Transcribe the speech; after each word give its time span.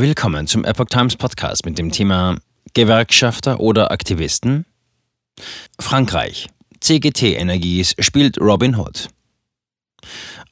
Willkommen 0.00 0.46
zum 0.46 0.64
Epoch 0.64 0.84
Times 0.84 1.16
Podcast 1.16 1.64
mit 1.64 1.76
dem 1.76 1.90
Thema 1.90 2.36
Gewerkschafter 2.72 3.58
oder 3.58 3.90
Aktivisten? 3.90 4.64
Frankreich. 5.80 6.46
CGT 6.78 7.34
Energies 7.34 7.96
spielt 7.98 8.40
Robin 8.40 8.76
Hood. 8.76 9.08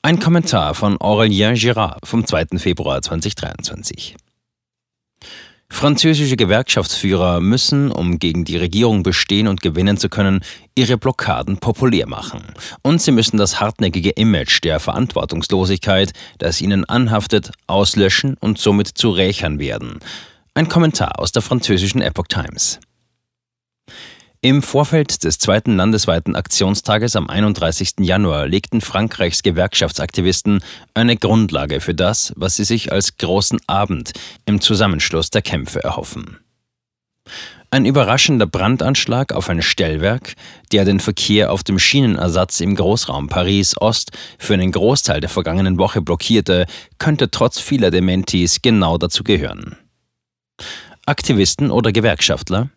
Ein 0.02 0.18
Kommentar 0.18 0.74
von 0.74 0.98
Aurélien 0.98 1.54
Girard 1.54 2.04
vom 2.04 2.26
2. 2.26 2.58
Februar 2.58 3.00
2023. 3.02 4.16
Französische 5.68 6.36
Gewerkschaftsführer 6.36 7.40
müssen, 7.40 7.90
um 7.90 8.18
gegen 8.18 8.44
die 8.44 8.56
Regierung 8.56 9.02
bestehen 9.02 9.48
und 9.48 9.62
gewinnen 9.62 9.96
zu 9.96 10.08
können, 10.08 10.40
ihre 10.74 10.96
Blockaden 10.96 11.58
populär 11.58 12.06
machen. 12.06 12.42
Und 12.82 13.02
sie 13.02 13.10
müssen 13.10 13.36
das 13.36 13.60
hartnäckige 13.60 14.10
Image 14.10 14.62
der 14.62 14.80
Verantwortungslosigkeit, 14.80 16.12
das 16.38 16.60
ihnen 16.60 16.84
anhaftet, 16.84 17.50
auslöschen 17.66 18.36
und 18.40 18.58
somit 18.58 18.88
zu 18.88 19.10
Rächern 19.10 19.58
werden. 19.58 19.98
Ein 20.54 20.68
Kommentar 20.68 21.18
aus 21.18 21.32
der 21.32 21.42
französischen 21.42 22.00
Epoch 22.00 22.28
Times. 22.28 22.78
Im 24.42 24.62
Vorfeld 24.62 25.24
des 25.24 25.38
zweiten 25.38 25.76
landesweiten 25.76 26.36
Aktionstages 26.36 27.16
am 27.16 27.28
31. 27.28 27.94
Januar 28.00 28.46
legten 28.46 28.80
Frankreichs 28.80 29.42
Gewerkschaftsaktivisten 29.42 30.62
eine 30.94 31.16
Grundlage 31.16 31.80
für 31.80 31.94
das, 31.94 32.32
was 32.36 32.56
sie 32.56 32.64
sich 32.64 32.92
als 32.92 33.16
großen 33.16 33.60
Abend 33.66 34.12
im 34.44 34.60
Zusammenschluss 34.60 35.30
der 35.30 35.42
Kämpfe 35.42 35.82
erhoffen. 35.82 36.38
Ein 37.70 37.86
überraschender 37.86 38.46
Brandanschlag 38.46 39.32
auf 39.32 39.48
ein 39.48 39.62
Stellwerk, 39.62 40.34
der 40.70 40.84
den 40.84 41.00
Verkehr 41.00 41.50
auf 41.50 41.64
dem 41.64 41.78
Schienenersatz 41.78 42.60
im 42.60 42.76
Großraum 42.76 43.28
Paris 43.28 43.76
Ost 43.80 44.12
für 44.38 44.54
einen 44.54 44.70
Großteil 44.70 45.20
der 45.20 45.30
vergangenen 45.30 45.78
Woche 45.78 46.00
blockierte, 46.00 46.66
könnte 46.98 47.30
trotz 47.30 47.58
vieler 47.58 47.90
Dementis 47.90 48.62
genau 48.62 48.98
dazu 48.98 49.24
gehören. 49.24 49.76
Aktivisten 51.06 51.70
oder 51.70 51.92
Gewerkschaftler 51.92 52.70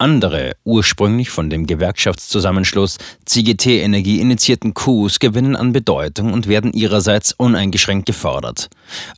andere, 0.00 0.52
ursprünglich 0.64 1.30
von 1.30 1.50
dem 1.50 1.66
Gewerkschaftszusammenschluss 1.66 2.98
CGT 3.26 3.82
Energie 3.82 4.20
initiierten 4.20 4.74
Coups 4.74 5.18
gewinnen 5.18 5.56
an 5.56 5.72
Bedeutung 5.72 6.32
und 6.32 6.48
werden 6.48 6.72
ihrerseits 6.72 7.32
uneingeschränkt 7.32 8.06
gefordert. 8.06 8.68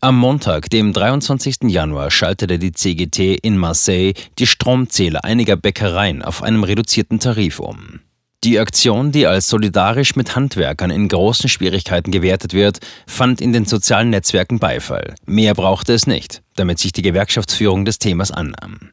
Am 0.01 0.17
Montag, 0.19 0.69
dem 0.71 0.93
23. 0.93 1.65
Januar, 1.69 2.11
schaltete 2.11 2.59
die 2.59 2.73
CGT 2.73 3.39
in 3.43 3.57
Marseille 3.57 4.15
die 4.39 4.47
Stromzähler 4.47 5.25
einiger 5.25 5.57
Bäckereien 5.57 6.23
auf 6.23 6.43
einem 6.43 6.65
reduzierten 6.65 7.21
Tarif 7.21 7.61
um. 7.61 8.01
Die 8.45 8.59
Aktion, 8.59 9.13
die 9.13 9.29
als 9.29 9.49
solidarisch 9.49 10.17
mit 10.17 10.35
Handwerkern 10.35 10.91
in 10.91 11.07
großen 11.07 11.49
Schwierigkeiten 11.49 12.11
gewertet 12.11 12.55
wird, 12.55 12.81
fand 13.07 13.41
in 13.41 13.53
den 13.53 13.67
sozialen 13.67 14.11
Netzwerken 14.11 14.59
Beifall. 14.59 15.15
Mehr 15.27 15.55
brauchte 15.55 15.93
es 15.93 16.09
nicht, 16.09 16.43
damit 16.57 16.81
sich 16.81 16.91
die 16.91 17.03
Gewerkschaftsführung 17.03 17.85
des 17.85 18.01
Themas 18.01 18.33
annahm. 18.33 18.91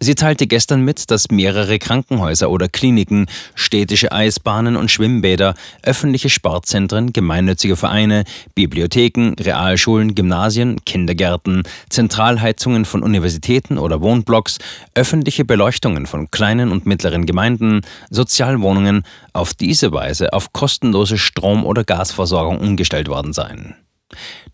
Sie 0.00 0.14
teilte 0.14 0.46
gestern 0.46 0.82
mit, 0.82 1.10
dass 1.10 1.30
mehrere 1.30 1.78
Krankenhäuser 1.78 2.50
oder 2.50 2.68
Kliniken, 2.68 3.26
städtische 3.54 4.12
Eisbahnen 4.12 4.76
und 4.76 4.90
Schwimmbäder, 4.90 5.54
öffentliche 5.82 6.28
Sportzentren, 6.28 7.12
gemeinnützige 7.12 7.76
Vereine, 7.76 8.24
Bibliotheken, 8.54 9.34
Realschulen, 9.40 10.14
Gymnasien, 10.14 10.84
Kindergärten, 10.84 11.62
Zentralheizungen 11.88 12.84
von 12.84 13.02
Universitäten 13.02 13.78
oder 13.78 14.00
Wohnblocks, 14.00 14.58
öffentliche 14.94 15.44
Beleuchtungen 15.44 16.06
von 16.06 16.30
kleinen 16.30 16.70
und 16.70 16.86
mittleren 16.86 17.26
Gemeinden, 17.26 17.80
Sozialwohnungen 18.10 19.04
auf 19.32 19.54
diese 19.54 19.92
Weise 19.92 20.32
auf 20.32 20.52
kostenlose 20.52 21.18
Strom- 21.18 21.64
oder 21.64 21.84
Gasversorgung 21.84 22.58
umgestellt 22.58 23.08
worden 23.08 23.32
seien. 23.32 23.74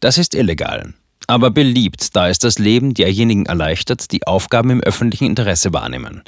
Das 0.00 0.16
ist 0.16 0.34
illegal 0.34 0.94
aber 1.30 1.50
beliebt, 1.50 2.16
da 2.16 2.28
es 2.28 2.40
das 2.40 2.58
Leben 2.58 2.92
derjenigen 2.92 3.46
erleichtert, 3.46 4.10
die 4.10 4.26
Aufgaben 4.26 4.70
im 4.70 4.80
öffentlichen 4.80 5.26
Interesse 5.26 5.72
wahrnehmen. 5.72 6.22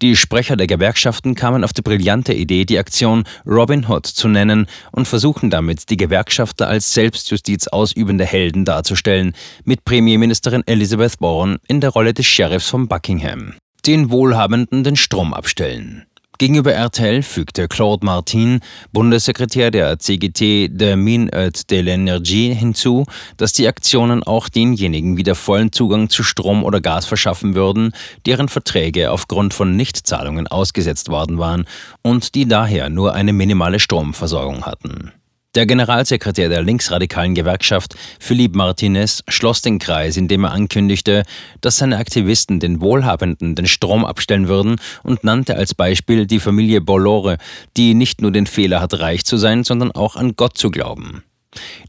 Die 0.00 0.14
Sprecher 0.14 0.56
der 0.56 0.68
Gewerkschaften 0.68 1.34
kamen 1.34 1.64
auf 1.64 1.72
die 1.72 1.82
brillante 1.82 2.32
Idee, 2.32 2.64
die 2.64 2.78
Aktion 2.78 3.24
Robin 3.44 3.88
Hood 3.88 4.06
zu 4.06 4.28
nennen 4.28 4.66
und 4.92 5.08
versuchen 5.08 5.50
damit, 5.50 5.90
die 5.90 5.96
Gewerkschafter 5.96 6.68
als 6.68 6.94
Selbstjustiz 6.94 7.66
ausübende 7.66 8.24
Helden 8.24 8.64
darzustellen, 8.64 9.34
mit 9.64 9.84
Premierministerin 9.84 10.62
Elizabeth 10.66 11.20
Warren 11.20 11.58
in 11.66 11.80
der 11.80 11.90
Rolle 11.90 12.14
des 12.14 12.26
Sheriffs 12.26 12.68
von 12.68 12.86
Buckingham. 12.86 13.54
Den 13.86 14.10
Wohlhabenden 14.10 14.84
den 14.84 14.96
Strom 14.96 15.34
abstellen. 15.34 16.06
Gegenüber 16.38 16.72
RTL 16.72 17.22
fügte 17.22 17.68
Claude 17.68 18.04
Martin, 18.04 18.60
Bundessekretär 18.92 19.70
der 19.70 20.00
CGT 20.00 20.68
der 20.68 20.96
Mines 20.96 21.30
et 21.32 21.70
de 21.70 21.80
l'Énergie, 21.80 22.52
hinzu, 22.52 23.06
dass 23.36 23.52
die 23.52 23.68
Aktionen 23.68 24.24
auch 24.24 24.48
denjenigen 24.48 25.16
wieder 25.16 25.36
vollen 25.36 25.70
Zugang 25.70 26.10
zu 26.10 26.24
Strom 26.24 26.64
oder 26.64 26.80
Gas 26.80 27.06
verschaffen 27.06 27.54
würden, 27.54 27.92
deren 28.26 28.48
Verträge 28.48 29.12
aufgrund 29.12 29.54
von 29.54 29.76
Nichtzahlungen 29.76 30.48
ausgesetzt 30.48 31.08
worden 31.08 31.38
waren 31.38 31.66
und 32.02 32.34
die 32.34 32.48
daher 32.48 32.90
nur 32.90 33.14
eine 33.14 33.32
minimale 33.32 33.78
Stromversorgung 33.78 34.66
hatten. 34.66 35.12
Der 35.54 35.66
Generalsekretär 35.66 36.48
der 36.48 36.62
linksradikalen 36.62 37.36
Gewerkschaft, 37.36 37.94
Philippe 38.18 38.58
Martinez, 38.58 39.22
schloss 39.28 39.62
den 39.62 39.78
Kreis, 39.78 40.16
indem 40.16 40.42
er 40.42 40.50
ankündigte, 40.50 41.22
dass 41.60 41.78
seine 41.78 41.98
Aktivisten 41.98 42.58
den 42.58 42.80
Wohlhabenden 42.80 43.54
den 43.54 43.68
Strom 43.68 44.04
abstellen 44.04 44.48
würden 44.48 44.80
und 45.04 45.22
nannte 45.22 45.54
als 45.54 45.72
Beispiel 45.72 46.26
die 46.26 46.40
Familie 46.40 46.80
Bollore, 46.80 47.38
die 47.76 47.94
nicht 47.94 48.20
nur 48.20 48.32
den 48.32 48.46
Fehler 48.46 48.80
hat, 48.80 48.98
reich 48.98 49.24
zu 49.24 49.36
sein, 49.36 49.62
sondern 49.62 49.92
auch 49.92 50.16
an 50.16 50.34
Gott 50.34 50.58
zu 50.58 50.72
glauben. 50.72 51.22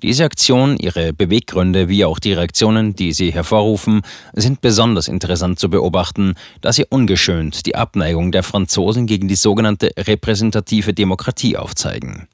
Diese 0.04 0.26
Aktion, 0.26 0.78
ihre 0.78 1.12
Beweggründe 1.12 1.90
wie 1.90 2.06
auch 2.06 2.20
die 2.20 2.34
Reaktionen, 2.34 2.96
die 2.96 3.14
sie 3.14 3.34
hervorrufen, 3.34 4.02
sind 4.34 4.62
besonders 4.62 5.08
interessant 5.08 5.58
zu 5.58 5.72
beobachten, 5.72 6.36
da 6.62 6.72
sie 6.72 6.86
ungeschönt 6.88 7.66
die 7.66 7.74
Abneigung 7.74 8.32
der 8.32 8.44
Franzosen 8.44 9.08
gegen 9.08 9.28
die 9.28 9.36
sogenannte 9.36 9.90
repräsentative 9.98 10.94
Demokratie 10.94 11.58
aufzeigen. 11.58 12.28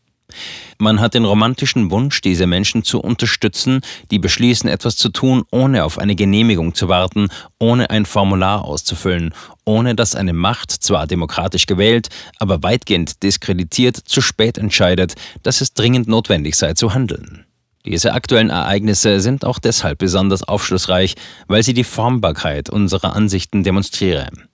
Man 0.77 0.99
hat 0.99 1.13
den 1.13 1.25
romantischen 1.25 1.91
Wunsch, 1.91 2.21
diese 2.21 2.47
Menschen 2.47 2.83
zu 2.83 2.99
unterstützen, 2.99 3.81
die 4.09 4.19
beschließen, 4.19 4.69
etwas 4.69 4.95
zu 4.97 5.09
tun, 5.09 5.43
ohne 5.51 5.83
auf 5.85 5.97
eine 5.99 6.15
Genehmigung 6.15 6.73
zu 6.73 6.89
warten, 6.89 7.29
ohne 7.59 7.89
ein 7.89 8.05
Formular 8.05 8.65
auszufüllen, 8.65 9.33
ohne 9.65 9.95
dass 9.95 10.15
eine 10.15 10.33
Macht, 10.33 10.71
zwar 10.71 11.07
demokratisch 11.07 11.65
gewählt, 11.65 12.09
aber 12.39 12.63
weitgehend 12.63 13.23
diskreditiert, 13.23 13.97
zu 13.97 14.21
spät 14.21 14.57
entscheidet, 14.57 15.15
dass 15.43 15.61
es 15.61 15.73
dringend 15.73 16.07
notwendig 16.07 16.55
sei 16.55 16.73
zu 16.73 16.93
handeln. 16.93 17.45
Diese 17.85 18.13
aktuellen 18.13 18.51
Ereignisse 18.51 19.19
sind 19.19 19.43
auch 19.43 19.57
deshalb 19.57 19.97
besonders 19.97 20.43
aufschlussreich, 20.43 21.15
weil 21.47 21.63
sie 21.63 21.73
die 21.73 21.83
Formbarkeit 21.83 22.69
unserer 22.69 23.15
Ansichten 23.15 23.63
demonstrieren. 23.63 24.50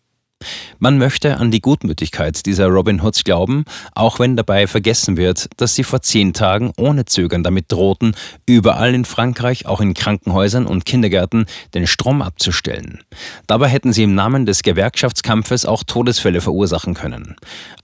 Man 0.79 0.99
möchte 0.99 1.37
an 1.37 1.49
die 1.49 1.61
Gutmütigkeit 1.61 2.45
dieser 2.45 2.67
Robin 2.67 3.01
Hoods 3.01 3.23
glauben, 3.23 3.65
auch 3.95 4.19
wenn 4.19 4.35
dabei 4.35 4.67
vergessen 4.67 5.17
wird, 5.17 5.49
dass 5.57 5.73
sie 5.73 5.83
vor 5.83 6.01
zehn 6.01 6.33
Tagen 6.33 6.71
ohne 6.77 7.05
Zögern 7.05 7.43
damit 7.43 7.71
drohten, 7.71 8.15
überall 8.45 8.93
in 8.93 9.05
Frankreich, 9.05 9.65
auch 9.65 9.81
in 9.81 9.95
Krankenhäusern 9.95 10.67
und 10.67 10.85
Kindergärten, 10.85 11.45
den 11.73 11.87
Strom 11.87 12.21
abzustellen. 12.21 13.03
Dabei 13.47 13.69
hätten 13.69 13.91
sie 13.91 14.03
im 14.03 14.13
Namen 14.13 14.45
des 14.45 14.61
Gewerkschaftskampfes 14.61 15.65
auch 15.65 15.83
Todesfälle 15.83 16.41
verursachen 16.41 16.93
können. 16.93 17.35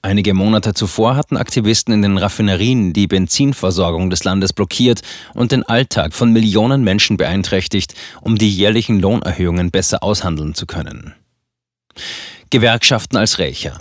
Einige 0.03 0.35
Monate 0.35 0.73
zuvor 0.73 1.15
hatten 1.15 1.37
Aktivisten 1.37 1.93
in 1.93 2.03
den 2.03 2.17
Raffinerien 2.19 2.93
die 2.93 3.07
Benzinversorgung 3.07 4.11
des 4.11 4.23
Landes 4.23 4.53
blockiert 4.53 5.01
und 5.33 5.51
den 5.51 5.63
Alltag 5.63 6.13
von 6.13 6.31
Millionen 6.31 6.83
Menschen 6.83 7.17
beeinträchtigt, 7.17 7.95
um 8.21 8.37
die 8.37 8.49
jährlichen 8.49 8.99
Lohnerhöhungen 8.99 9.71
besser 9.71 10.03
aushandeln 10.03 10.53
zu 10.53 10.67
können. 10.67 11.15
Gewerkschaften 12.53 13.17
als 13.17 13.39
Rächer. 13.39 13.79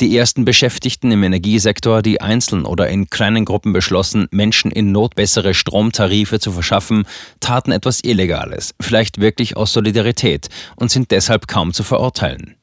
Die 0.00 0.16
ersten 0.16 0.46
Beschäftigten 0.46 1.10
im 1.12 1.22
Energiesektor, 1.22 2.00
die 2.00 2.18
einzeln 2.18 2.64
oder 2.64 2.88
in 2.88 3.10
kleinen 3.10 3.44
Gruppen 3.44 3.74
beschlossen, 3.74 4.26
Menschen 4.30 4.70
in 4.70 4.90
Not 4.90 5.16
bessere 5.16 5.52
Stromtarife 5.52 6.40
zu 6.40 6.50
verschaffen, 6.50 7.06
taten 7.40 7.72
etwas 7.72 8.02
Illegales, 8.02 8.74
vielleicht 8.80 9.20
wirklich 9.20 9.58
aus 9.58 9.74
Solidarität 9.74 10.48
und 10.76 10.90
sind 10.90 11.10
deshalb 11.10 11.46
kaum 11.46 11.74
zu 11.74 11.82
verurteilen. 11.82 12.56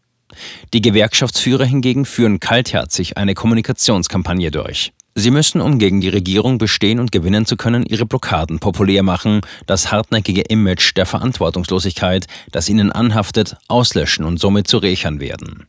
Die 0.74 0.81
Gewerkschaftsführer 0.81 1.66
hingegen 1.66 2.06
führen 2.06 2.40
kaltherzig 2.40 3.16
eine 3.18 3.36
Kommunikationskampagne 3.36 4.50
durch. 4.50 4.92
Sie 5.13 5.31
müssen, 5.31 5.60
um 5.60 5.78
gegen 5.78 6.00
die 6.00 6.10
Regierung 6.10 6.58
bestehen 6.58 7.00
und 7.00 7.12
gewinnen 7.12 7.46
zu 7.46 7.58
können, 7.58 7.86
ihre 7.86 8.06
Blockaden 8.06 8.60
populär 8.60 9.04
machen, 9.04 9.42
das 9.66 9.92
hartnäckige 9.92 10.42
Image 10.42 10.96
der 10.96 11.06
Verantwortungslosigkeit, 11.06 12.28
das 12.52 12.69
ihnen 12.69 12.92
anhaftet, 12.92 13.58
auslöschen 13.68 14.24
und 14.24 14.40
somit 14.40 14.68
zu 14.68 14.78
Rächern 14.78 15.19
werden. 15.19 15.68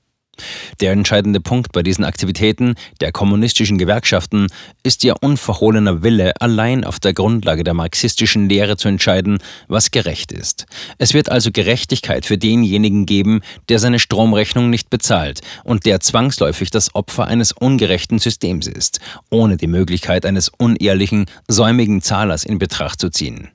Der 0.80 0.92
entscheidende 0.92 1.40
Punkt 1.40 1.72
bei 1.72 1.82
diesen 1.82 2.04
Aktivitäten 2.04 2.74
der 3.00 3.12
kommunistischen 3.12 3.78
Gewerkschaften 3.78 4.48
ist 4.82 5.04
ihr 5.04 5.16
unverhohlener 5.20 6.02
Wille, 6.02 6.32
allein 6.40 6.84
auf 6.84 6.98
der 6.98 7.12
Grundlage 7.12 7.62
der 7.62 7.74
marxistischen 7.74 8.48
Lehre 8.48 8.76
zu 8.76 8.88
entscheiden, 8.88 9.38
was 9.68 9.90
gerecht 9.90 10.32
ist. 10.32 10.66
Es 10.98 11.14
wird 11.14 11.30
also 11.30 11.50
Gerechtigkeit 11.52 12.26
für 12.26 12.38
denjenigen 12.38 13.06
geben, 13.06 13.42
der 13.68 13.78
seine 13.78 13.98
Stromrechnung 13.98 14.70
nicht 14.70 14.90
bezahlt 14.90 15.40
und 15.62 15.86
der 15.86 16.00
zwangsläufig 16.00 16.70
das 16.70 16.94
Opfer 16.94 17.26
eines 17.26 17.52
ungerechten 17.52 18.18
Systems 18.18 18.66
ist, 18.66 19.00
ohne 19.30 19.56
die 19.56 19.66
Möglichkeit 19.68 20.26
eines 20.26 20.48
unehrlichen, 20.48 21.26
säumigen 21.48 22.02
Zahlers 22.02 22.44
in 22.44 22.58
Betracht 22.58 23.00
zu 23.00 23.10
ziehen. 23.10 23.51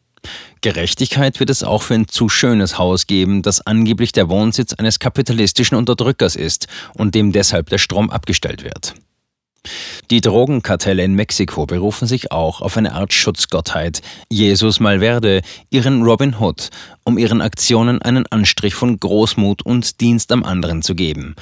Gerechtigkeit 0.61 1.39
wird 1.39 1.49
es 1.49 1.63
auch 1.63 1.83
für 1.83 1.93
ein 1.93 2.07
zu 2.07 2.29
schönes 2.29 2.77
Haus 2.77 3.07
geben, 3.07 3.41
das 3.41 3.65
angeblich 3.65 4.11
der 4.11 4.29
Wohnsitz 4.29 4.73
eines 4.73 4.99
kapitalistischen 4.99 5.77
Unterdrückers 5.77 6.35
ist 6.35 6.67
und 6.95 7.15
dem 7.15 7.31
deshalb 7.31 7.69
der 7.69 7.77
Strom 7.77 8.09
abgestellt 8.09 8.63
wird. 8.63 8.95
Die 10.09 10.21
Drogenkartelle 10.21 11.03
in 11.03 11.13
Mexiko 11.13 11.65
berufen 11.65 12.07
sich 12.07 12.31
auch 12.31 12.61
auf 12.61 12.77
eine 12.77 12.93
Art 12.93 13.13
Schutzgottheit, 13.13 14.01
Jesus 14.29 14.79
Malverde, 14.79 15.41
ihren 15.69 16.03
Robin 16.03 16.39
Hood, 16.39 16.69
um 17.03 17.17
ihren 17.17 17.41
Aktionen 17.41 18.01
einen 18.01 18.25
Anstrich 18.27 18.75
von 18.75 18.99
Großmut 18.99 19.63
und 19.63 19.99
Dienst 19.99 20.31
am 20.31 20.43
anderen 20.43 20.81
zu 20.81 20.95
geben. 20.95 21.35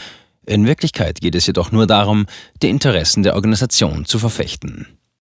In 0.48 0.66
Wirklichkeit 0.66 1.22
geht 1.22 1.36
es 1.36 1.48
jedoch 1.48 1.72
nur 1.72 1.88
darum, 1.88 2.25
die 2.62 2.69
Interessen 2.69 3.24
der 3.24 3.36
Organisation 3.36 4.06
zu 4.06 4.19
verfechten. 4.19 4.88